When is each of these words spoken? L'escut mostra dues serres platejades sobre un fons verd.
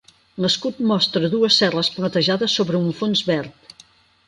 L'escut 0.45 0.79
mostra 0.91 1.29
dues 1.33 1.59
serres 1.63 1.91
platejades 1.99 2.57
sobre 2.61 2.83
un 2.87 2.91
fons 3.03 3.25
verd. 3.31 3.73